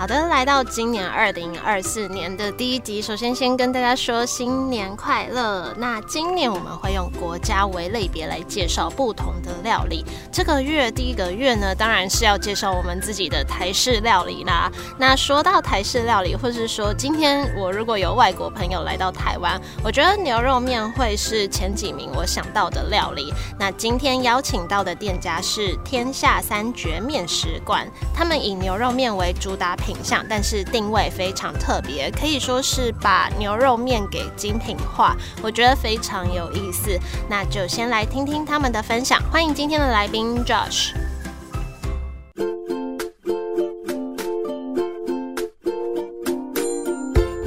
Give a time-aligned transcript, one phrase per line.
[0.00, 5.74] 好的，来到今年二零二四年的第一集，首先先跟大家说新年快乐。
[5.76, 10.02] 那今年我们会用国家为类别来介绍不同的料理。
[10.32, 14.72] 这个月第一个月呢，当然是要介绍我们自己的台式料理啦。
[14.98, 23.34] 那说到台式料理，或是说今天我如果有外国朋友来到台湾，我觉得牛肉面会是前几名我想到的料理。
[23.58, 29.89] 那今天邀请到的店家是天下三绝面食馆，他们以牛肉面为主打品。
[29.90, 36.96] 品相，但是定位非常特别，可以说是把牛肉面给精品化，我觉得非常有意思。
[37.28, 39.20] 那就先来听听他们的分享。
[39.32, 40.92] 欢迎今天的来宾 Josh。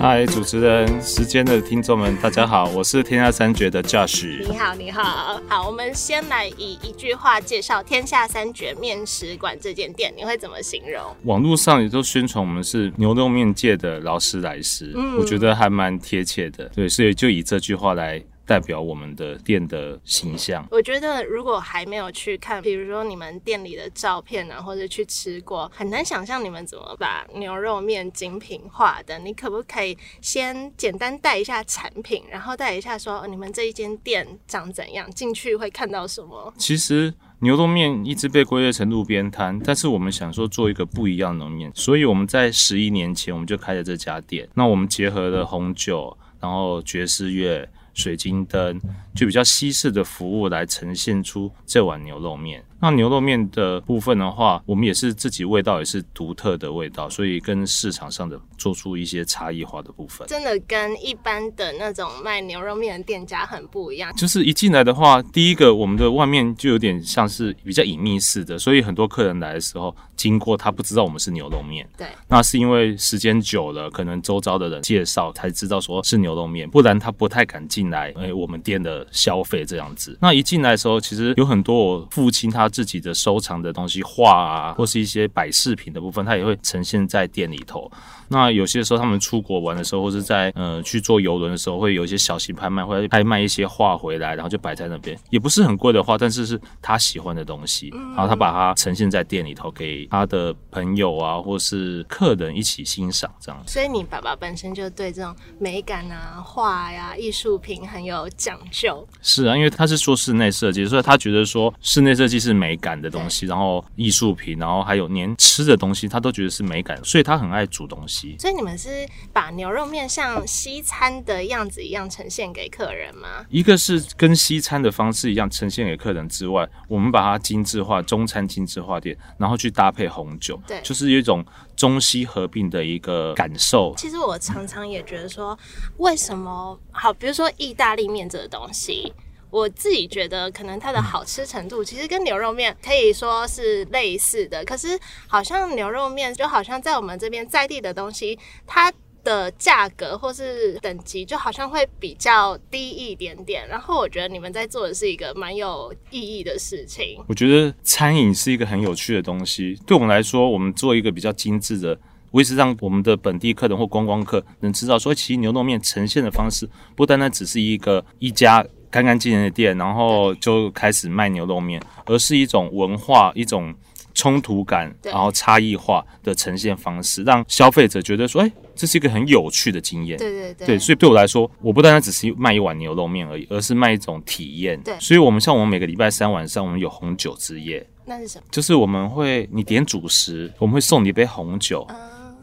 [0.03, 4.45] 嗨，主持人，时间的听众们，大家好，我是天下三绝的 Josh。
[4.45, 11.01] 你好，你好，好，我们先来以一句话介绍天下三绝面食馆这间店，你会怎么形容？
[11.23, 16.65] 网络上也都宣传我们是牛肉面界的劳斯莱斯，嗯我觉得还蛮贴切的。
[16.75, 18.21] 对，所以就以这句话来。
[18.45, 20.67] 代表我们的店的形象。
[20.69, 29.17] 我觉得如果还没有去看，比如说你们店里的照片啊，或者去吃过，很难想象你们怎么把牛肉面精品化的。
[29.19, 36.53] 你可不可以先简单带一下产品，然后带一下说你们这一间店长怎样，进去会看到什么？
[36.57, 44.49] 其实牛肉面一直被归类成路边摊，但是我们想说做一个不一样的面，所以我们在十一年前我们就开了这家店。
[44.55, 47.69] 那我们结合了红酒，然后爵士乐。
[47.93, 48.79] 水晶灯
[49.15, 52.63] 就比较西式的服务来呈现出这碗牛肉面。
[52.79, 64.13] 那牛肉面的部分的话，我们也是自己味道也是独特的味道，所以跟市场上的做出一些差异化的部分，真的跟一般的那种卖牛肉面的店家很不一样。
[64.17, 71.87] 就是一进来的话，第一个我们的外面就有点像是比较隐秘式的，所以很多客人来的时候经过他不知道我们是牛肉面。
[71.97, 78.13] 对，那是因为时间久了，可能周遭的人介绍才知道说是牛肉面，不然他不太敢进进来。
[78.17, 80.17] 哎，我们店的消费这样子。
[80.19, 82.63] 那一进来的时候，其实有很多我父亲他。
[82.73, 87.91] 自己的收藏的东西，画啊，或是一些摆饰品的部分，他也会呈现在店里头。
[88.29, 103.63] 那有些时候他们出国玩的时候，或者在呃去坐游轮的时候，会有一些小型拍卖，会拍卖一些画回来，然后就摆在那边，也不是很贵的画，但是是他喜欢的东西，然后他把它呈现在店里头，给他的朋友啊，或是客人一起欣赏这样。
[103.67, 109.07] 所以你爸爸本身就对这种美感啊、画呀、艺术品很有讲究。
[109.21, 118.35] 是啊，因为他是做室内设计，所以他觉得说室内设计是美感的东西，然后艺术品，然后还有连吃的东西，他都觉得是美感，所以他很爱煮东西。
[118.39, 123.45] 所以你们是把牛肉面像西餐的样子一样呈现给客人吗？
[123.49, 131.43] 一个是跟西餐的方式一样呈现给客人之外，我们把它精致化，中餐精致化点，然后去搭配红酒，对，就是有一种
[131.75, 133.93] 中西合并的一个感受。
[133.97, 135.57] 其实我常常也觉得说，
[135.97, 137.13] 为什么好？
[137.13, 139.13] 比如说意大利面这个东西。
[139.49, 144.65] 我自己觉得，可能它的好吃程度其实跟牛肉面可以说是类似的。
[144.65, 148.91] 可是，好像牛肉面就好像在我们这边在地的东西，它
[149.23, 153.67] 的价格或是等级就好像会比较低一点点。
[153.67, 157.17] 然后，我觉得你们在做的是一个蛮有意义的事情。
[157.27, 159.79] 我觉得餐饮是一个很有趣的东西。
[159.85, 161.99] 对我们来说，我们做一个比较精致的，
[162.31, 168.65] 为是让我们的本地客人或观光客能知道，说其实牛肉面呈现的方式不单单只是一个一家。
[168.93, 173.73] 干干净净的店，然后就开始卖牛肉面，而是一种文化、一种
[174.13, 180.17] 冲突感，然后差异化的呈现方式，让消费者觉得说，哎，这是一个很有趣的经验。
[180.17, 184.79] 对对对，对，所以对我来说，我不单单只是卖一碗牛肉面而已，而是卖一种体验。
[184.81, 187.85] 对，所以我们像我们每个礼拜三晚上，我们有红酒之夜。
[188.05, 188.43] 那是什么？
[188.51, 191.87] 就是我们会你点主食，我们会送你一杯红酒。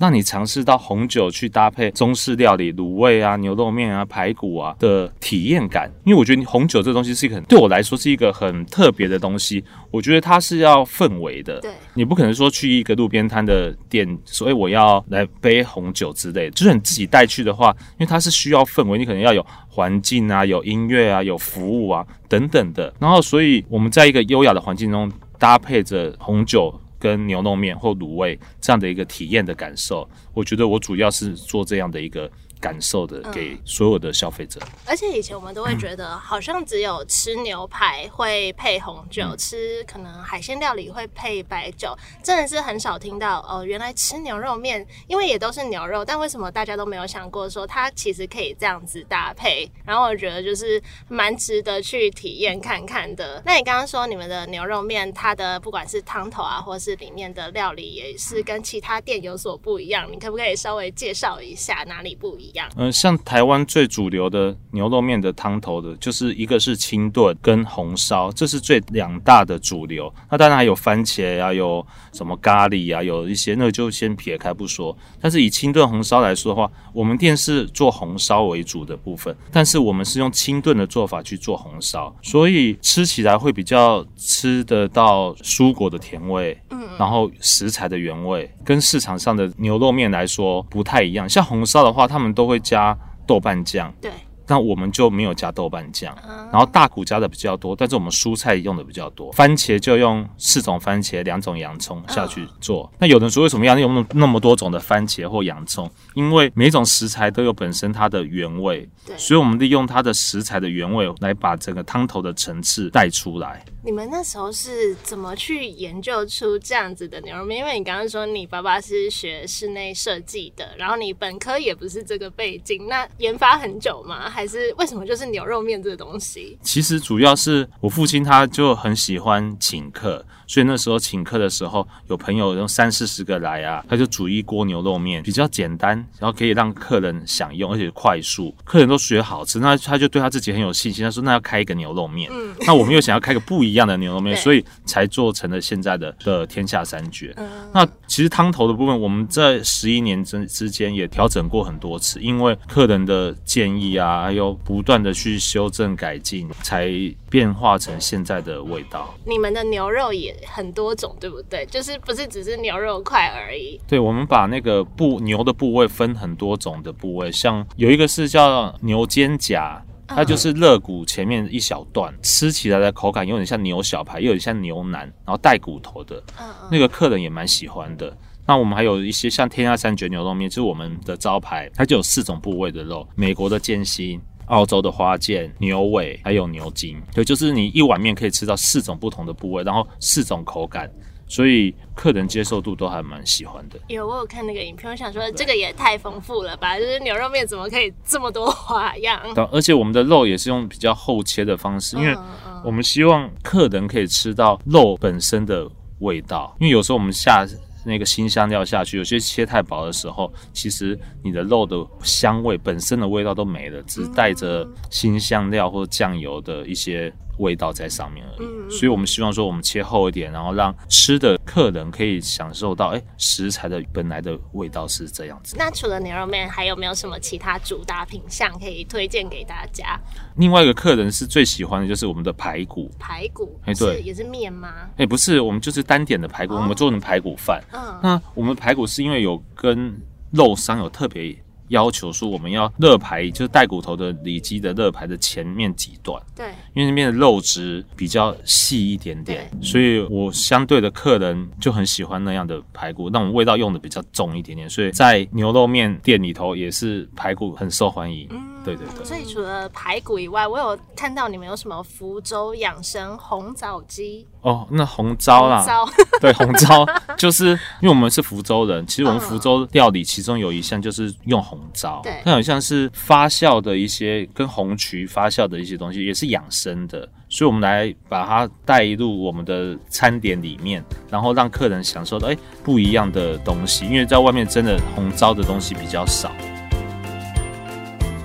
[0.01, 9.63] 让你尝试到红酒去搭配中式料理、卤味啊、牛肉面啊、排骨啊的体验感，因为我觉得红酒这东西是一个很对我来说是一个很特别的东西。
[9.91, 22.91] 我觉得它是要氛围的，对，你不可能说去一个路边摊的店，所以我要来杯红酒之类的，就是你自己带去的话，因为它是需要氛围，你可能要有环境啊、有音乐啊、有服务啊等等的。
[22.99, 26.73] 然后，所以我们在一个优雅的环境中搭配着红酒。
[27.01, 32.31] 跟牛肉面或卤味这样的一个体验的感受，我觉得我主要是做这样的一个
[32.61, 34.61] 感受的给所有的消费者。
[34.87, 43.65] 而且以前我们都会觉得，好像只有吃牛排会配红酒，吃可能海鲜料理会配白酒，真的是很少听到哦。
[43.65, 49.71] 原来吃牛肉面，因为也都是牛肉，但为什么大家都没有想过说它其实可以这样子搭配？
[49.85, 53.43] 然后我觉得就是蛮值得去体验看看的。
[53.47, 60.07] 那你刚刚说你们的牛肉面，它的不管是汤头啊，或是里面的料理，也是跟其他店有所不一样。
[60.13, 62.50] 你可不可以稍微介绍一下哪里不一样？
[62.77, 70.13] 嗯，像台湾最主流的牛肉面的汤头的，就是一个是清炖跟红烧，这是最两大的主流。
[70.31, 74.97] 那当然还有番茄啊，有什么咖喱啊，有一些那个就先撇开不说。
[75.21, 91.29] 但是以清炖红烧来说的话，我们店是做红烧为主的部分，但是我们是用清炖的做法去做红烧，所以吃起来会比较吃得到蔬果的甜味，嗯，然后食材的原味，跟市场上的牛肉面来说不太一样。
[91.29, 92.97] 像红烧的话，他们都都会加
[93.27, 94.11] 豆瓣酱，对。
[94.51, 96.13] 那我们就没有加豆瓣酱，
[96.51, 102.93] 然后大骨加的比较多，但是我们蔬菜用的比较多，番茄就用四种番茄、两种洋葱下去做。
[102.99, 105.89] 那有人说为什么要用那那么多种的番茄或洋葱？
[106.15, 113.65] 因为每种食材都有本身它的原味，所以我们利用它的食材的原味来把整个汤头的层次带出来。
[113.85, 117.61] 你们那时候是怎么去研究出这样子的牛肉面？
[117.61, 124.29] 因为你刚刚说你爸爸是学室内设计的，然后你本科也不是这个背景，那研发很久吗？
[124.29, 126.59] 还还是为什么就是牛肉面这个东西？
[126.63, 143.71] 其实主要是我父亲他就很喜欢请客，所以那时候请客的时候，有朋友用三四十个来啊，他就煮一锅牛肉面，比较简单，然后可以让客人享用，而且快速，客人都觉得好吃，那他就对他自己很有信心，他说那要开一个牛肉面，嗯，那我们又想要开个不一。
[143.71, 147.33] 一样的牛肉面， 所以才做成了现在的的天下三绝。
[147.37, 156.91] 嗯那其实汤头的部分，我们在十一年之之间也调整过很多次，因为客人的建议啊，还有不断的去修正改进，才
[157.31, 159.15] 变化成现在的味道。
[159.25, 161.67] 你们的牛肉也很多种，对不对？
[161.67, 163.81] 就是不是只是牛肉块而已？
[163.87, 169.81] 对，我们把那个部牛的部位分很多种的部位，像有一个是叫牛肩胛。
[170.13, 176.21] 它就是肋骨前面一小段，吃起来的口感有点像牛小排，又有点像牛腩，然后带骨头的，
[176.69, 178.13] 那个客人也蛮喜欢的。
[178.45, 184.21] 那我们还有一些像天下三绝牛肉面，就是我们的招牌，它就有四种部位的肉：美国的剑心、
[184.51, 187.01] 澳洲的花剑、牛尾，还有牛筋。
[187.15, 190.91] 对，就是你一碗面可以吃到四种不同的部位，然后四种口感。
[191.27, 193.79] 所以客人接受度都还蛮喜欢的。
[193.87, 196.77] 有我有看那个影片，我想说这个也太丰富了吧！
[196.77, 199.21] 就是牛肉面怎么可以这么多花样？
[199.53, 202.17] 而且我们的肉也是用比较厚切的方式，因为
[202.65, 205.71] 我们希望客人可以吃到肉本身的
[206.01, 206.53] 味道。
[206.59, 207.47] 因为有时候我们下
[207.85, 217.13] 那个新香料下去，有些切太薄的时候，其实你的肉的香味本身的味道都没了，只带着新香料或酱油的一些。
[217.41, 225.57] 味道在上面而已，所以我们希望说，我们切厚一点，然后让吃的客人可以享受到，哎，食材的本来的味道是这样子。
[225.59, 229.99] 那除了牛肉面，还有没有什么其他主打品相可以推荐给大家？
[230.37, 232.91] 另外一个客人是最喜欢的就是我们的排骨。
[232.99, 234.73] 排骨，哎，对，也是面吗？
[234.97, 237.63] 哎，不是，我们就是单点的排骨，我们做成排骨饭。
[237.73, 239.99] 嗯，那我们排骨是因为有跟
[240.31, 241.37] 肉商有特别。
[241.71, 258.27] 要求说我们要肋排，就是带骨头的里脊的肋排的前面几段，对，因为那边的肉质比较细一点点，所以我相对的客人就很喜欢那样的排骨，那种味道用的比较重一点点，所以在牛肉面店里头也是排骨很受欢迎。
[258.31, 259.05] 嗯，对对对。
[259.05, 264.27] 所以除了排骨以外，我有看到你们有什么福州养生红枣鸡。
[264.43, 265.65] 哦，那红糟啦，
[266.21, 266.87] 对，红糟。
[267.17, 267.49] 就是
[267.81, 286.31] 因为我们是福州人，其实我们福州料理其中有一项就是用红糟，对，它好像是发酵的一些跟红曲发酵的一些东西，也是养生的，所以我们来把它带入我们的餐点里面，然后让客人享受到哎不一样的东西，因为在外面真的红糟的东西比较少。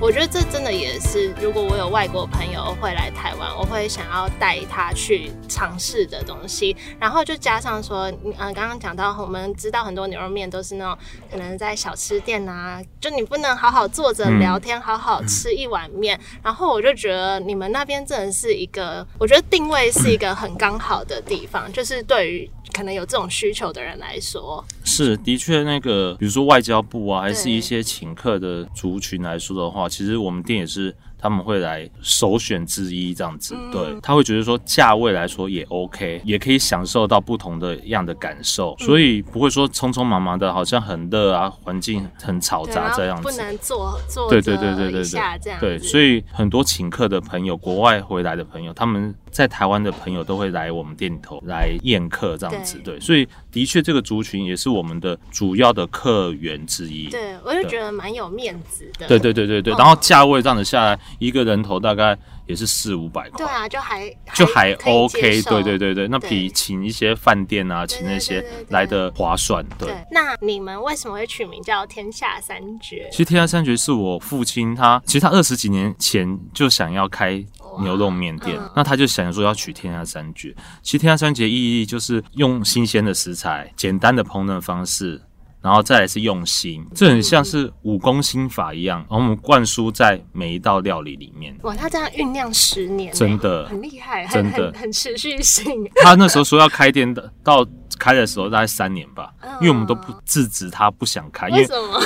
[0.01, 6.75] 我觉得这真的也是，如果我有外国朋友会来台湾，我会想要带他去尝试的东西。
[6.99, 10.97] 然后就加上说，嗯，刚刚讲到，我们知道很多牛肉面都是那种
[11.31, 16.19] 可能在小吃店啊，就你不能好好坐着聊天，好好吃一碗面。
[16.43, 22.51] 然后我就觉得你们那边真的是一个，我觉得定位是一个很刚好的地方，就是对于。
[22.75, 33.55] 可能有这种需求的人来说，是的确那个，比如说外交部啊，还是一些请客的族群来说的话，其实我们店也是他们会来首选之一这样子。
[33.57, 43.23] 嗯对，他会觉得说价位来说也 OK，也可以享受到不同的样的感受，嗯所以不会说匆匆忙忙的，好像很热啊，环境很嘈杂这样子。
[43.23, 52.77] 不能坐坐对对对对对对所以很多请客的朋友，国外回来的朋友，他们在台湾的朋友都会来我们店里头来宴客这样子。
[52.83, 57.07] 对对，所以的确这个族群也是我们的主要的客源之一。
[57.07, 59.07] 对，我就觉得蛮有面子的。
[59.07, 63.37] 对对对对对，嗯然后价位这样子下来，一个人头大概也是四五百块。
[63.37, 69.65] 对啊，就还就还 OK，受对对对对，那比请一些饭店啊，对请那些来的划算。
[69.77, 73.07] 对，那你们为什么会取名叫天下三绝？
[73.11, 77.43] 其实天下三绝是我父亲他，其实他二十几年前就想要开
[77.81, 80.55] 牛肉面店，嗯那他就想说要取天下三绝。
[80.81, 85.21] 其实天下三绝意义就是用新鲜的食材、简单的烹饪方式。
[85.65, 91.57] 然后再来是用心，这很像是武功心法一样，然后我们灌输在每一道料理里面。
[91.63, 95.89] 哇，他这样酝酿十年欸，真的很厉害，真的很持续性。
[95.95, 97.65] 他那时候说要开店的，到
[97.97, 101.99] 开的时候大概三年吧，因为我们都不制止他不想开，因为为什么？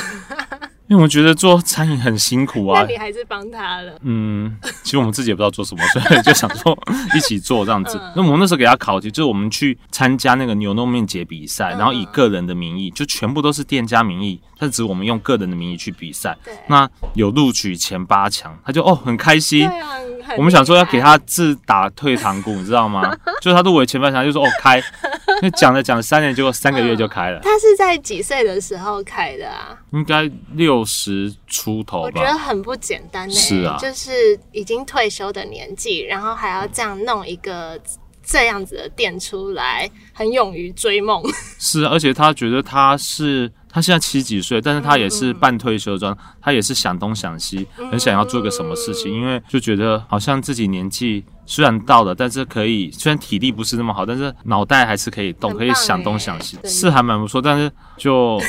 [0.90, 2.88] 因为我们觉得做餐饮很辛苦啊那。
[2.88, 3.94] 你还是帮他了。
[4.02, 6.76] 嗯，其实我们自己也不知道做什么，所以就想说
[7.16, 8.14] 一起做这样子嗯。
[8.16, 16.36] 那我们那时候给他考题，就是我们去参加那个牛肉面节比赛，嗯然后以个人的名义，就全部都是店家名义，但只我们用个人的名义去比赛。
[16.44, 19.60] 对那有录取前八强，他就哦很开心。
[19.60, 19.90] 对啊，
[20.30, 23.16] 很我们想说要给他自打退堂鼓，你知道吗？
[23.42, 24.82] 就是他入围前半场，就说哦开，
[25.42, 29.76] 那讲了讲了三年，结果三个月就开了，他是在几岁的时候开的啊？
[29.92, 32.38] 应该六十出头吧我觉得。
[32.40, 37.80] 很不简单呢、是啊就是已经退休的年纪，然后还要这样弄一个
[38.24, 41.22] 这样子的店出来，很勇于追梦。
[41.60, 58.42] 是啊，而且他觉得他是他现在七十几岁，但是他也是半退休状，他也是想东想西，很想要做个什么事情，因为就觉得好像自己年纪虽然到了，但是可以虽然体力不是那么好，但是脑袋还是可以动，可以想东欸想西，是还蛮不错，但是就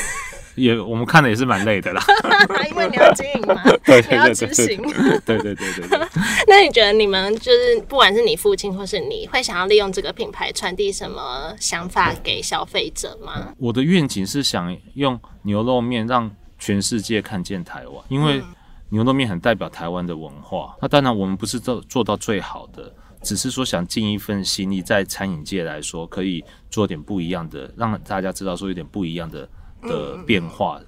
[0.55, 2.03] 也我们看的也是蛮累的啦。
[2.69, 4.81] 因为你要经营嘛， 对你要执行。
[5.25, 5.99] 对对对对对。
[6.47, 13.53] 那你觉得你们就是不管是你父亲或是你会想要利用这个品牌传递什么想法给消费者吗？
[13.57, 16.29] 我的愿景是想用牛肉面让
[16.59, 18.41] 全世界看见台湾，因为
[18.89, 20.75] 牛肉面很代表台湾的文化。
[20.81, 22.93] 那当然，我们不是做做到最好的，
[23.23, 29.47] 只是说想尽一份心力，在餐饮界来说，可以做点不一样的，让大家知道说有点不一样的
[29.81, 30.79] 的变化。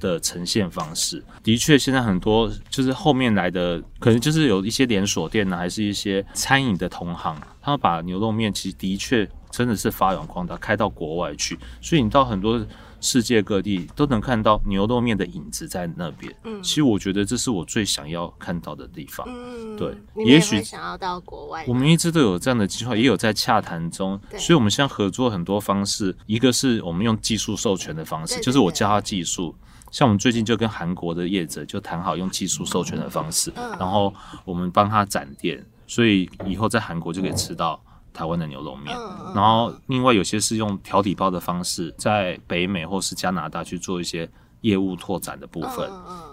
[0.00, 12.60] 的呈现方式，的确，现在很多就是后面来的，可能就是有一些连锁店呢，还是一些餐饮的同行，他们把牛肉面其实的确真的是发扬光大，开到国外去，所以你到很多
[13.00, 16.34] 世界各地都能看到牛肉面的影子在那边。
[16.44, 19.26] 嗯其实我觉得这是我最想要看到的地方。
[19.28, 21.64] 嗯，对也也许想要到国外。
[21.68, 29.54] 我们一直都有这样的计划，也有在洽谈中，对所以我们现在合作很多方式，一个是我们用技术授权的方式，就是我教他技术。
[29.92, 34.12] 像我们最近就跟韩国的业者就谈好用技术授权的方式，嗯然后
[34.44, 37.80] 我们帮他展店，所以以后在韩国就可以吃到
[38.16, 38.96] 台湾的牛肉面。
[39.34, 44.28] 然后另外有些是用调底包的方式，在北美或是加拿大去做一些
[44.62, 45.90] 业务拓展的部分。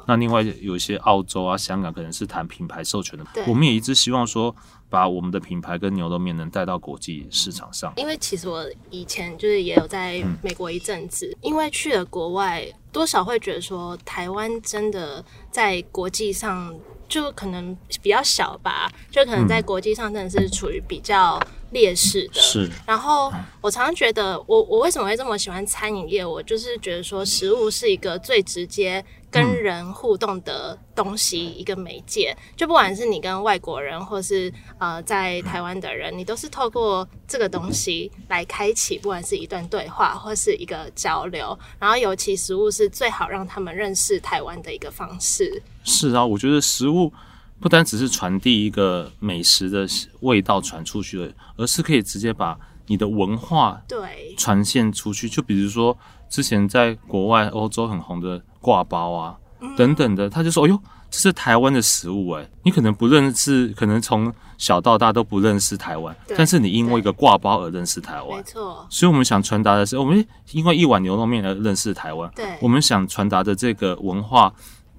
[0.08, 4.54] 那另外有一些澳洲啊、香港可能是谈品牌授权的对，我们也一直希望说，
[4.90, 7.94] 把我们的品牌跟牛肉面能带到国际市场上。
[7.96, 16.76] 因为其实我以前就是也有在美国一阵子，因为去了国外，多少会觉得说台湾真的在国际上
[17.14, 21.40] 就可能比较小吧，就可能在国际上真的是处于比较
[21.70, 22.42] 劣势的。
[22.42, 26.26] 是，然后我常常觉得我，我为什么会这么喜欢餐饮业？
[26.26, 32.38] 我就是觉得说，食物是一个最直接跟人互动的东西，一个媒介。
[32.56, 41.58] 就不管是你跟外国人，或是呃在台湾的人，你都是透过这个东西来开启，不管是一段对话或是一个交流。
[41.80, 45.64] 然后尤其食物是最好让他们认识台湾的一个方式。
[45.84, 47.12] 是啊，我觉得食物
[47.60, 49.88] 不单只是传递一个美食的
[50.20, 55.28] 味道传出去而已，而是可以直接把你的文化对，传现出去。
[55.28, 55.98] 就比如说
[56.34, 60.80] 之前在国外欧洲很红的挂包啊嗯等等的，他就说：“哎呦，
[61.12, 72.28] 这是台湾的食物哎、你可能不认识，可能从小到大都不认识台湾，但是你因为一个挂包而认识台湾没湾。”错，所以，我们想传达的是，我们因为一碗牛肉面而认识台湾。
[72.36, 74.52] 对我们想传达的这个文化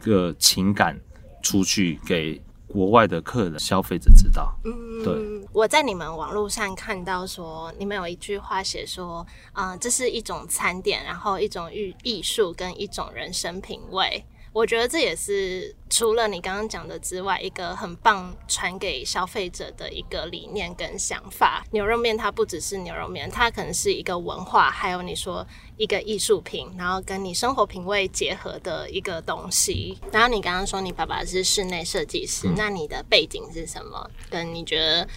[0.04, 0.96] 的情感
[1.42, 2.40] 出去给
[2.74, 4.52] 国外的客人、消费者知道。
[4.64, 14.24] 嗯对嗯，我在你们网络上看到说，你们有一句话写说，啊、这是一种餐点，然后一种艺艺术跟一种人生品味。
[14.54, 21.64] 我觉得这也是除了你刚刚讲的之外，一个很棒传给消费者的一个理念跟想法。
[21.72, 25.44] 牛肉面它不只是牛肉面，它可能是一个文化，还有你说
[25.76, 29.98] 一个艺术品，然后跟你生活品味结合的一个东西。
[30.12, 34.08] 然后你刚刚说你爸爸是室内设计师，那你的背景是什么？
[34.30, 35.08] 跟你觉得？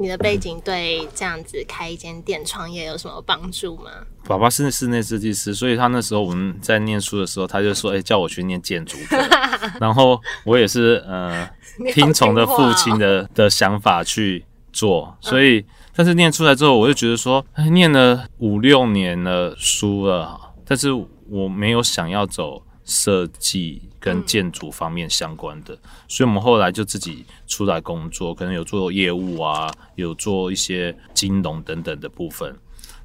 [0.00, 3.90] 你的背景对这样子开一间店创业有什么帮助吗？
[4.24, 8.96] 爸爸是室内设计师，所以他那时候我们在念书的时候，他就说：“哎，叫我去念建筑。
[9.78, 11.46] ”然后我也是呃
[11.92, 14.42] 听从着父亲的的想法去
[14.72, 15.14] 做。
[15.20, 15.62] 所以，
[15.94, 20.90] 但是念出来之后，我就觉得说，哎，念了五六年的书了，但是
[21.28, 22.62] 我没有想要走。
[22.90, 25.78] 设计跟建筑方面相关的，
[26.08, 32.54] 所以我们后来就自己出来工作，可能有做业务啊，有做一些金融等等的部分。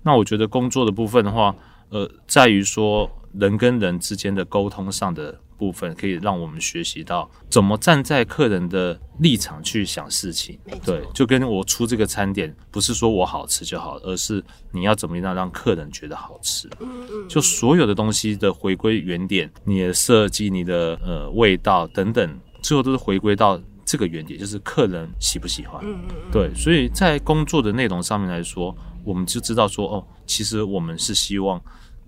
[0.02, 1.56] 那我觉得工作的部分的话，
[1.90, 5.40] 呃，在于说人跟人之间的沟通上的。
[5.58, 10.60] 部分可以让我们学习到怎么站在客人的立场去想事情。
[10.84, 16.70] 对，就跟我出这个餐点，不是说我好吃就好，而是你要怎么样让客人觉得好吃。
[16.80, 17.30] 嗯嗯。
[17.30, 25.82] 就所有的东西的回归原点，你的设计、你的呃味道等等，最后都是回归到这个原点，就是客人喜不喜欢。
[25.86, 26.16] 嗯嗯。
[26.32, 31.62] 对，所以在工作的内容上面来说，我们就知道说，哦，其实我们是希望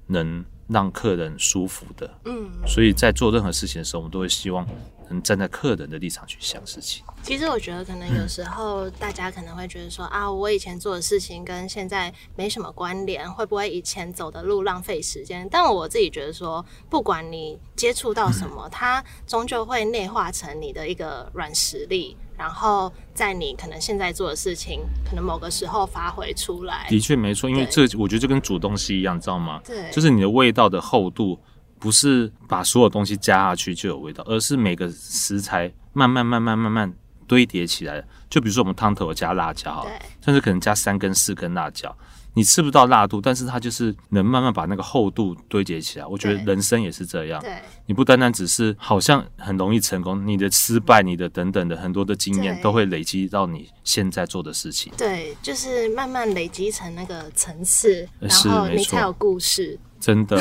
[0.08, 0.44] 能。
[0.67, 4.67] 让客人舒服的，嗯，所以在做任何事情的时候，我们都会希望
[5.09, 7.03] 能站在客人的立场去想事情。
[7.24, 15.47] 其实我觉得，可能有时候大家可能会觉得说啊，我以前做的事情跟现在没什么关联，会不会以前走的路浪费时间？
[15.50, 22.17] 但我自己觉得说，不管你接触到什么，它终究会内化成你的一个软实力。
[22.38, 26.86] 然后在你可能现在做的事情，可能某个时候发挥出来。
[26.88, 29.60] 的确没错，因为这我觉得就跟煮东西一样，知道吗？
[29.65, 31.39] 对，就是你的味道的厚度，
[31.79, 36.94] 不是把所有东西加下去就有味道，而是每个食材慢慢慢慢慢慢
[37.25, 38.03] 堆叠起来。
[38.29, 39.88] 就比如说我们汤头加辣椒，
[40.24, 41.96] 甚至可能加三根四根辣椒。
[42.38, 46.06] 你吃不到辣度，但是它就是能慢慢把那个厚度堆叠起来。
[46.06, 54.94] 我觉得人生也是这样，对，你不单单只是好像很容易成功，你的失败、你的等等的很多的经验都会累积到你现在做的事情。
[54.96, 59.79] 对，就是慢慢累积成那个层次，然后你才有故事。
[60.00, 60.38] 真的，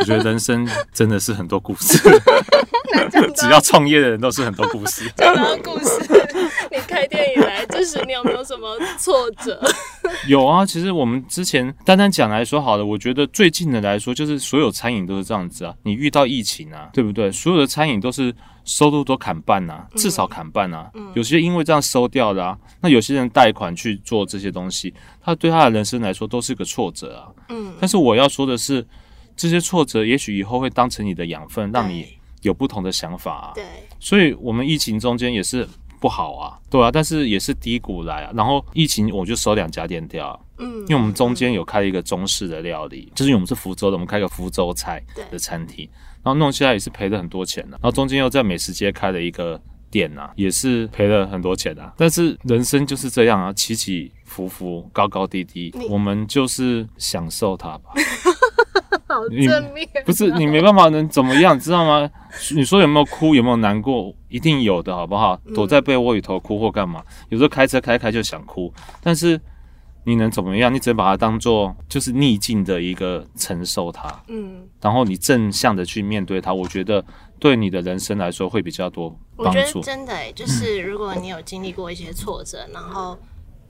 [0.00, 1.98] 我觉得人生真的是很多故事。
[3.34, 5.10] 只要创业的人都是很多故事。
[5.16, 6.00] 讲到故事，
[6.70, 9.60] 你开店以来，就是你有没有什么挫折？
[10.28, 15.74] 有啊，其实我们之前单单讲来说好了，我觉得最近的来说，就是所有餐饮都是这样子啊。
[15.82, 17.30] 你遇到疫情啊，对不对？
[17.30, 20.90] 所有的餐饮都是收入都砍半啊，至少砍半啊。
[21.14, 27.28] 有些因为这样收掉的啊，那有些人贷款去做这些东西，他对他的人生来说都是个挫折啊。
[27.48, 27.74] 嗯。
[27.80, 28.86] 但是我要说的是，
[29.36, 32.08] 这些挫折也许以后会当成你的养分，让你
[32.46, 33.52] 有不同的想法啊。
[33.54, 33.64] 对。
[34.00, 35.68] 所以我们疫情中间也是。
[35.98, 38.30] 不好啊，对啊，但是也是低谷来啊。
[38.36, 45.88] 然后疫情我就收两家店掉，嗯，因为我们中间有开了一个中式的料理，就是我们是福州的，我们开个福州菜的餐厅，
[46.22, 47.70] 然后弄下来也是赔了很多钱的。
[47.70, 49.58] 然后中间又在美食街开了一个
[49.90, 51.90] 店呐，也是赔了很多钱啊。
[51.96, 57.90] 但是人生就是这样啊，起起伏伏，高高低低，我们就是享受它吧。
[59.16, 62.10] 好正面，不是你没办法能怎么样，知道吗？
[62.54, 65.40] 你说有没有哭，有没有难过，一定有的，好不好？
[65.54, 67.02] 躲在被窝里头哭或干嘛？
[67.30, 69.40] 有时候开车开开就想哭，但是
[70.04, 70.72] 你能怎么样？
[70.72, 76.52] 你只能把它当做就是逆境的一个承受它，嗯，然后你正向的去面对它。
[76.52, 77.02] 我觉得
[77.38, 79.80] 对你的人生来说会比较多帮助。
[79.80, 83.18] 真的，就是如果你有经历过一些挫折，然后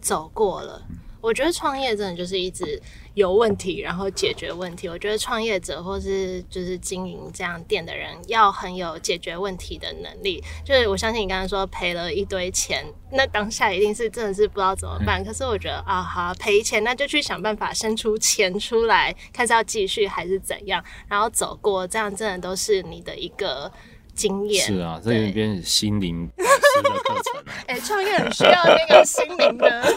[0.00, 0.82] 走过了。
[1.20, 2.80] 我觉得创业真的就是一直
[3.14, 4.88] 有问题，然后解决问题。
[4.88, 10.42] 我觉得创业者或是就是经营这样店的人，要很有解决问题的能力。
[10.64, 15.24] 就是我相信你刚才说赔了一堆钱，那当下一定是真的是不知道怎么办。
[15.24, 23.72] 可是我觉得啊，好赔钱，那就去想办法生出钱出来，看是要继续还是怎样，然后走过，这样真的都是你的一个。
[24.16, 27.54] 经验是啊，这里边心灵 师的课程。
[27.66, 29.94] 哎，创业很需要那个心灵的，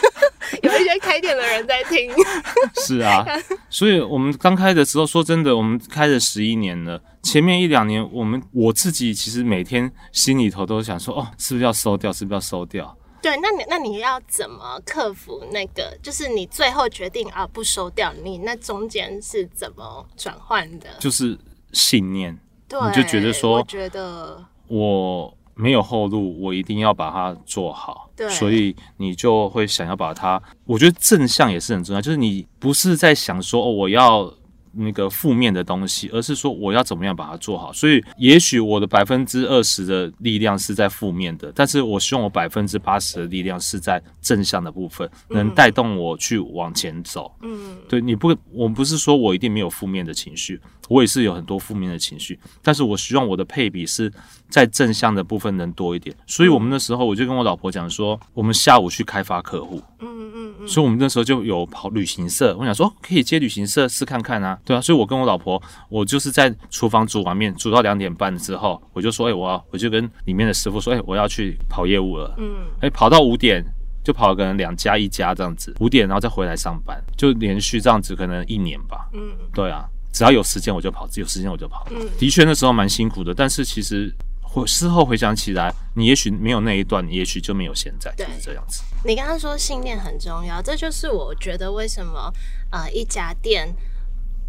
[0.62, 2.10] 有一些开店的人在听。
[2.86, 3.26] 是啊，
[3.68, 7.02] 所以我们刚开的时候，说真的，我们开了十一年了。
[7.22, 12.12] 前面一两年，我们我自己其实每天心里头都想说，哦，是不是要收掉？
[12.12, 12.96] 是不是要收掉？
[13.20, 15.98] 对，那你那你要怎么克服那个？
[16.00, 20.88] 就是你最后决定啊，不收掉，你那中间是怎么转换的？
[21.00, 21.36] 就是
[21.72, 22.38] 信念。
[22.68, 28.10] 你就觉得说，我觉得我没有后路，我一定要把它做好。
[28.16, 30.42] 对，所以你就会想要把它。
[30.64, 34.32] 我觉得正向也是很重要，就是你不是在想说哦，我要
[34.76, 37.72] 那个负面的东西，而是说我要怎么样把它做好。
[37.72, 47.34] 所以，也许我的百分之二十的力量是在负面的，但是我希望我百分之八十的力量是在正向的部分，能带动我去往前走。
[47.42, 54.12] 嗯，对，你不，我不是说我一定没有负面的情绪，我也是有很多负面的情绪，但是我希望我的配比是
[54.48, 56.14] 在正向的部分能多一点。
[56.26, 59.82] 所以我们那时候我就跟我老婆讲说，我们下午去开发客户。
[60.00, 73.64] 嗯嗯嗯，所以我们那时候就有跑旅行社，我想说可以接旅行社试看看啊，对啊，所以我跟我老婆，我就是在厨房煮完面，煮到两点半之后，我就说，哎，我要，我就跟里面的师傅说，哎，我要去跑业务了，嗯，哎，跑到五点
[74.04, 84.12] 就跑可能两家一家这样子，五点然后再回来上班，就连续这样子可能一年吧，嗯，对啊，只要有时间我就跑，有时间我就跑，嗯，的确那时候蛮辛苦的，但是其实。
[84.54, 88.80] 我事后回想起来，你也许没有那一段，你也许就没有现在，就是这样子。
[89.04, 92.32] 你刚刚说信念很重要，这就是我觉得为什么
[92.70, 93.68] 呃一家店。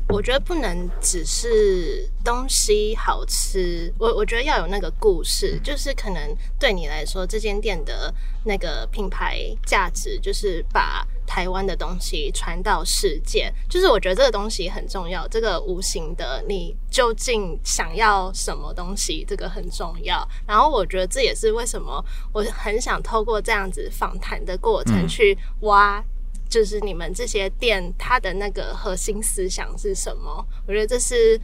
[0.09, 8.13] 我觉得不能只是东西好吃，我我觉得要有那个故事，就是可能对你来说，这间店的
[8.45, 20.25] 那个品牌价值，就是把台湾的东西传到世界，就是我觉得这个东西很重要，这个无形的，你究竟想要什么东西，这个很重要。
[20.47, 26.01] 然后我觉得这也是为什么我很想透过这样子访谈的过程去挖。
[26.49, 30.45] 就是你们这些店，它的那个核心思想是什么？
[30.67, 31.39] 我觉得这是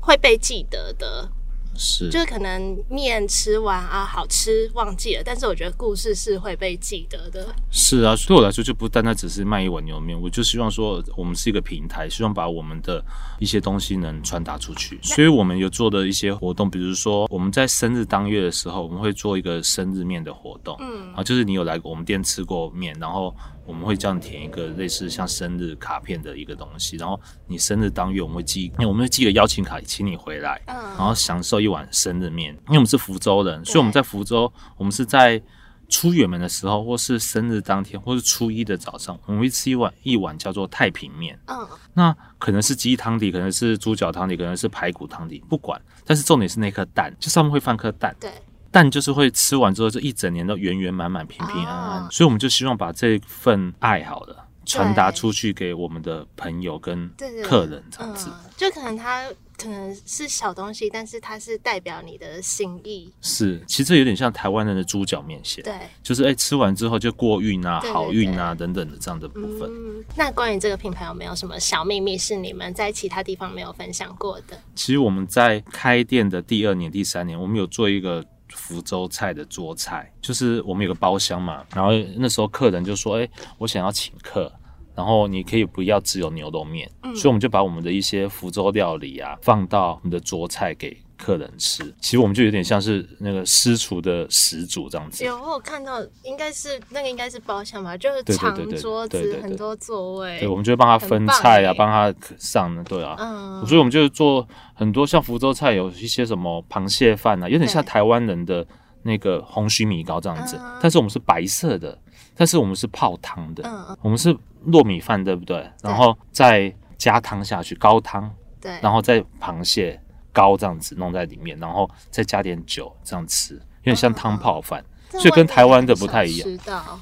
[0.00, 1.28] 会被记得的。
[1.76, 7.52] 是，就是可能面吃完啊，好吃忘记了，但是我觉得故事是会被记得的。
[7.68, 13.04] 是啊，对我来说就不单单只是卖一碗牛肉面，我就希望说我们是一个平台，希望把我们的
[13.40, 15.00] 一些东西能传达出去。
[15.02, 20.76] 所以我们有做的一些活动，比如说我们在生日当月的时候，我们会做一个生日面的活动。
[20.78, 23.34] 嗯，啊，就是你有来过我们店吃过面，然后。
[23.66, 32.52] 我们会叫你填一个类似像生日卡片的一个东西，然后你生日当月我们会寄，我们会寄个邀请卡，请你回来，嗯然后享受一碗生日面。
[32.66, 35.40] 因为我们是福州人，所以我们在福州，我们是在
[35.88, 41.38] 出远门的时候，或是生日当天，或是初一的早上，我们会吃一碗一碗叫做太平面。
[41.46, 45.80] 嗯，那可能是鸡汤底，可能是猪脚汤底，可能是排骨汤底，不管。
[46.04, 48.14] 但是重点是那颗蛋，就上面会放颗蛋。
[48.20, 48.30] 对。
[48.74, 57.08] 蛋就是会吃完之后，这一整年都圆圆满满、平平安安，所以我们就希望把这份爱好的传达出去给我们的朋友跟
[57.44, 58.28] 客人，这样子。
[58.56, 63.12] 就可能它可能是小东西，但是它是代表你的心意。
[63.20, 69.70] 是，其实这有点像台湾人的猪脚面线，对，就是哎吃完之后就过运啊、好运啊等等的这样的部分。
[70.16, 74.60] 那关于这个品牌有没有什么小秘密是你们在其他地方没有分享过的？
[74.74, 78.24] 其实我们在开店的第二年、第三年，我们有做一个。
[78.54, 84.50] 福州菜的桌菜，就是我们有个包厢嘛，然后那时候客人就说：“哎，我想要请客，
[84.94, 90.96] 然后你可以不要只有牛肉面。”所以我们就把我们的一些福州料理啊放到我们的桌菜给。
[91.24, 95.24] 客人吃，其实我们就有点像是那个私厨的始祖这样子。
[95.24, 100.38] 有我有看到，应该是那个应该是包厢吧，就是长桌子，很多座位。
[100.40, 103.16] 对，我们就会帮他分菜啊，帮他上呢，对啊。
[103.18, 103.64] 嗯。
[103.66, 108.66] 所以我们就做很多像福州菜，有一些什么螃蟹饭啊，有点像台湾人的
[109.04, 111.98] 那个红须米糕这样子，但是我们是白色的，
[112.36, 115.66] 但是我们是泡汤的，嗯我们是糯米饭，对不对？
[115.82, 118.30] 然后再加汤下去，高汤。
[118.60, 118.78] 对。
[118.82, 119.98] 然后再螃蟹。
[120.34, 126.46] 膏这样子弄在里面，然后再加点酒，这样吃，有点像汤泡饭，所以跟台湾的不太一样。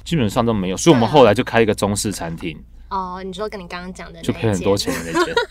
[0.05, 2.57] 基本上都没有，所以我们后来就开一个中式餐厅。
[2.89, 5.35] 哦，你说跟你刚刚讲的，就赔很多钱的那间。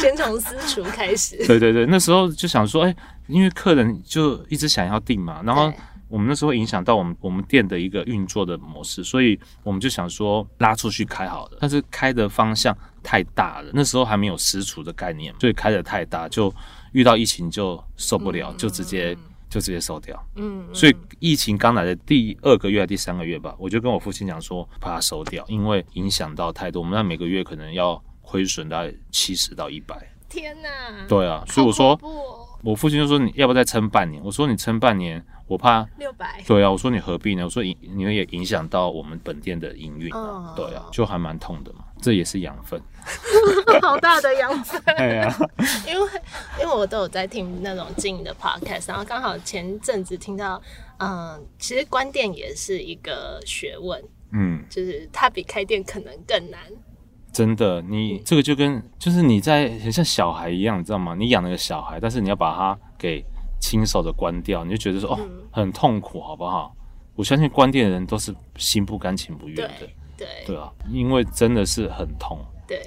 [0.00, 1.36] 先从私厨开始。
[1.46, 2.96] 对对对，那时候就想说，哎，
[3.28, 5.72] 因为客人就一直想要订嘛，然后。
[6.12, 16.54] 我们那时候影响到我们我们店的一个运作的模式，所以我们就想说拉出去开好了，但是开的方向太大了，那时候还没有实处的概念，所以开的太大，就
[16.92, 19.16] 遇到疫情就受不了，就直接
[19.48, 20.22] 就直接收掉。
[20.36, 29.96] 嗯，所以疫情刚来的第二个月、第三个月吧，我就跟我父亲讲说，把它收掉，因为影响到太多，我们那每个月可能要亏损大概七十到一百。
[30.28, 31.06] 天哪！
[31.08, 31.98] 对啊，所以我说，
[32.62, 34.22] 我父亲就说你要不要再撑半年？
[34.22, 35.24] 我说你撑半年。
[35.52, 37.44] 我怕六百，对啊，我说你何必呢？
[37.44, 42.80] 我说影，你们也影响到我们本店的营运啊，对啊，就还蛮痛的嘛，这也是养分，
[43.82, 45.30] 好大的养分， 对啊，
[45.86, 46.08] 因为
[46.58, 50.60] 因为我都有在听那种经营的 podcast，然后刚好前阵子听到，
[51.00, 56.58] 嗯，其实关店也是一个学问，嗯，就是它比开店可能更难，
[57.30, 61.14] 真的，你这个就跟就是你在很像小孩一样，你知道吗？
[61.14, 63.22] 你养了个小孩，但是你要把它给。
[63.62, 65.18] 亲手的关掉，你就觉得说哦，
[65.52, 66.74] 很痛苦，好不好？
[67.14, 72.38] 我相信关店的人都是心不甘情不愿的，对对啊，因为真的是很痛。
[72.66, 72.80] 对，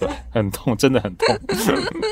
[0.00, 1.26] 对，很痛，真的很痛。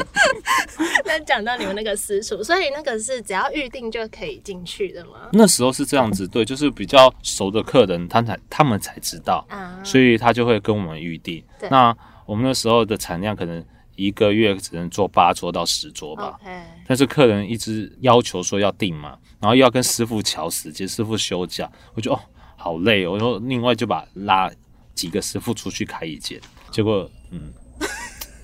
[1.07, 5.31] 那讲到你们那个私厨，所以那个是只要预定就可以进去的吗？
[5.33, 11.43] 那时候是这样子，对，就是比较熟的客人，他才他们才知道，啊，所以他就会跟我们预定。
[11.71, 13.65] 那我们那时候的产量可能
[13.97, 16.39] 一个月只能做八桌到十桌吧。
[16.87, 22.21] 但是客人一直要求说要订嘛，然后又要跟师傅调时间，师傅休假，我就哦
[22.57, 24.51] 好累哦，我说另外就把拉
[24.95, 27.53] 几个师傅出去开一间，结果嗯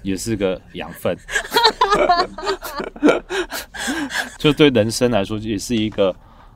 [0.03, 1.17] 也是个养分，
[4.38, 6.15] 就对人生来说也是一个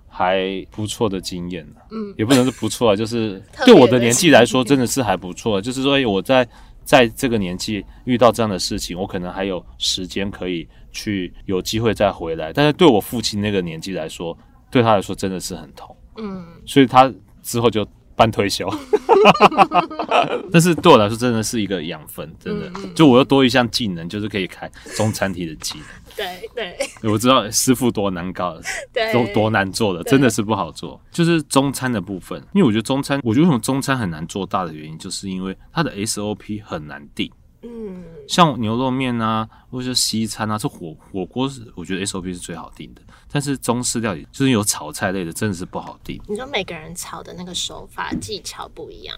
[0.09, 6.49] 还不错的经验嗯，也不能是不错啊，就是对我的年纪来说真的是还不错，就是说哎我在。
[6.87, 12.53] 在这个年纪遇到这样的事情，我可能还有时间可以去有机会再回来。
[12.53, 14.37] 但是对我父亲那个年纪来说，
[14.71, 17.87] 对他来说真的是很痛，嗯，所以他之后就
[18.17, 18.69] 办退休。
[20.53, 25.87] 但是对我来说，真的是一个养分，真的，就我又多一项技能，就是可以开中餐厅的技能。
[26.17, 28.59] 对对我知道师傅多难搞，
[28.93, 31.01] 对，多多难做的，真的是不好做。
[31.11, 37.31] 就是中餐的部分，因为我觉得中餐，我觉得为什么中餐很难做大的原因，就是因为它的 SOP 很难定。
[37.63, 43.03] 嗯，像牛肉面啊，或者是西餐啊，这火火锅是我觉得 SOP 是最好定的。
[43.37, 49.15] 但是中式料理就是有炒菜类的，真的是不好定，你说每个人炒的那个手法技巧不一样，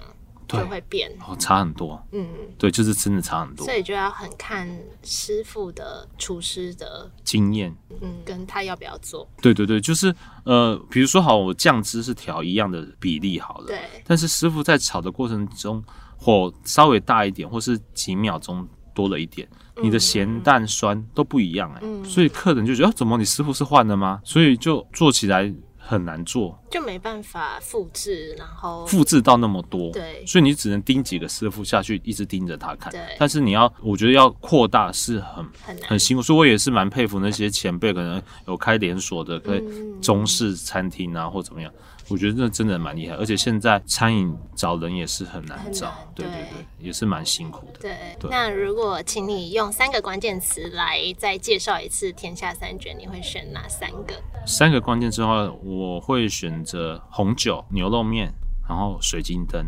[0.48, 2.04] 对就会变，哦，差很多。
[2.10, 2.26] 嗯，
[2.58, 3.72] 对，就是真的差很多所。
[3.72, 4.68] 以就要很看
[5.04, 10.12] 师傅的厨师的，经验，嗯，跟他要不要做，对对对，就是
[10.44, 15.80] 呃，比如说好，我酱汁是调一样的比例好了，对，但是师傅在炒的过程中，
[16.16, 18.66] 火稍微大一点，或是几秒钟
[18.98, 19.46] 多了一点，
[19.80, 22.04] 你的咸淡酸都不一样哎、嗯。
[22.04, 24.20] 所以客人就觉得、啊、怎么你师傅是换的吗？
[24.24, 30.26] 所以就做起来很难做，就没办法复制，然后复制到那么多，对。
[30.26, 32.90] 所以你只能盯几个师傅下去，一直盯着他看。
[32.90, 33.00] 对。
[33.20, 40.02] 但是你要，我觉得要扩大是很很很辛苦，所以我也是蛮佩服那些前辈，可能有开连锁的，可以嗯。
[40.02, 41.72] 中式餐厅啊，或怎么样。
[42.08, 47.80] 我觉得那真的蛮厉害，而且现在餐饮找人也是很难找，对对对对，也是蛮辛苦的。
[47.80, 54.14] 对，对那如果请你用三个关键词来再介绍一次天下三绝，你会选哪三个？
[54.46, 58.32] 三个关键词的话，我会选择红酒、牛肉面，
[58.66, 59.66] 然后水晶灯，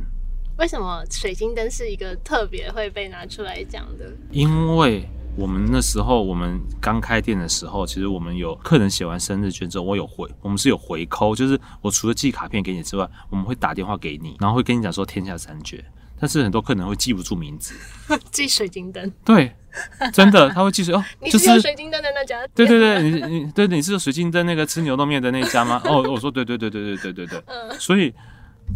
[0.56, 4.10] 为什么水晶灯是一个特别会被拿出来讲的？
[4.30, 15.82] 因为我们那时候我们刚开店的时候，其实我们有客人写完生日券之后，我有回，我们是有回扣，就是我除了寄卡片给你之外，我们会打电话给你，然后会跟你讲说天下三绝。
[16.22, 17.74] 但是很多客人会记不住名字，
[18.30, 19.56] 记水晶灯，对，
[20.12, 22.46] 真的 他会记住哦，你就是有水晶灯的那家？
[22.54, 25.80] 对对对，你你对你是水晶灯那个吃牛肉面的那家吗？
[25.88, 27.42] 哦，我说对对对对对对对对，
[27.78, 28.12] 所以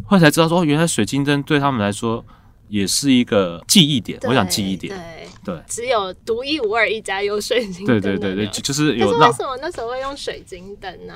[0.07, 2.25] 后来才知道说，哦，原来水晶灯对他们来说
[2.69, 8.00] 也是一个记忆点，我想记忆点，对，对只有独一无二一家有水晶灯。
[8.00, 11.14] 对对对对，就就是有是为什么那时候会用水晶灯呢？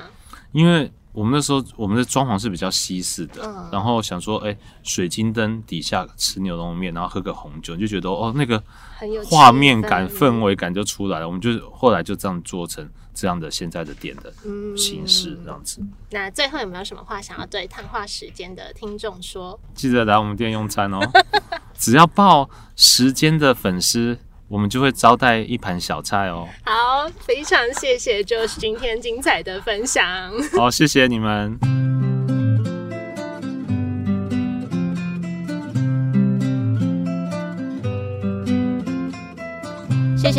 [0.51, 8.63] 因为我们那时候我们的装潢是比较西式的，嗯然后想说，哎，水晶灯底下吃牛肉面，然后喝个红酒，就觉得哦，那个
[8.95, 11.27] 很有画面感、氛围感就出来了。
[11.27, 12.87] 我们就后来就这样做成
[13.19, 15.81] 这样的现在的店的嗯形式，这样子。
[16.11, 19.59] 那最后有没有什么话想要对探话时间的听众说？
[19.75, 20.99] 记得来我们店用餐哦，
[21.77, 26.47] 只要报时间的粉丝，我们就会招待一盘小菜哦。
[26.63, 30.31] 好，非常谢谢 Josh 今天精彩的分享。
[30.57, 31.78] 好，谢谢你们。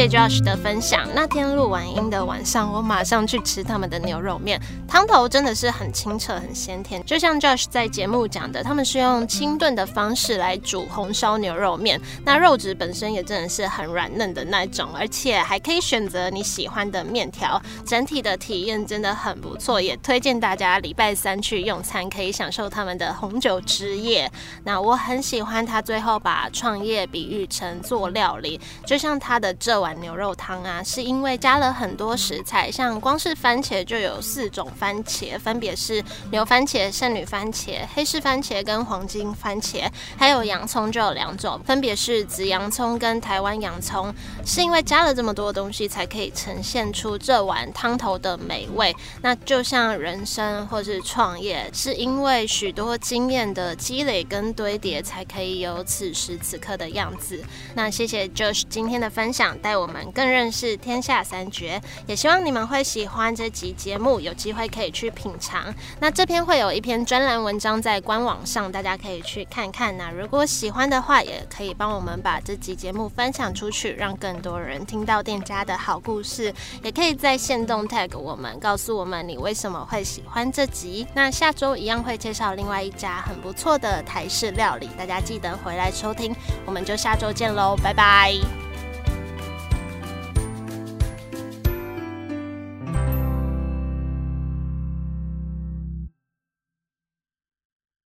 [0.01, 1.07] 谢 Josh 的分享。
[1.15, 4.59] 那天录完音的晚上，我马上去吃他们的牛肉面，
[4.89, 7.05] 汤头真的是很清澈、很鲜甜。
[7.05, 19.83] 就像 Josh 在节目讲的，他们是用清炖的方式来煮红烧牛肉面，那肉质本身也真的是很软嫩的那种，而且还可以选择你喜欢的面条，整体的体验真的很不错。
[19.83, 24.33] 也推荐大家礼拜三去用餐，可以享受他们的红酒之夜。
[24.65, 44.15] 那我很喜欢他最后把创业比喻成做料理，就像他的这碗牛肉汤啊，是因为加了很多食材，像光是番茄就有四种番茄，分别是牛番茄、圣女番茄、黑市番茄跟黄金番茄，还有洋葱就有两种，分别是紫洋葱跟台湾洋葱。
[44.45, 48.95] 是因为加了这么多东西，才可以呈现出这碗汤头的美味。
[49.23, 57.43] 那就像人生或是创业，是因为许多经验的积累跟堆叠，才可以有此时此刻的样子。
[57.75, 61.81] 那谢谢 Josh 今天的分享，带我们更认识天下三绝。
[62.05, 65.73] 也希望你们会喜欢这集节目，有机会可以去品尝。
[66.01, 69.97] 那这篇会有一篇专栏文章在官网上，大家可以去看看。
[69.97, 76.53] 那如果喜欢的话，也可以帮我们把这集节目分享出去，让更多人听到店家的好故事。
[76.83, 81.07] 也可以在线动 tag 我们，告诉我们你为什么会喜欢这集。
[81.15, 86.35] 那下周一样会介绍另外一家很不错的台式料理，大家记得回来收听。
[86.67, 88.70] 我们就下周见喽，拜拜。